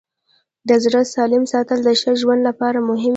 د 0.67 0.69
زړه 0.83 1.01
سالم 1.13 1.43
ساتل 1.53 1.79
د 1.83 1.89
ښه 2.01 2.11
ژوند 2.21 2.41
لپاره 2.49 2.79
مهم 2.89 2.99
دي. 3.09 3.09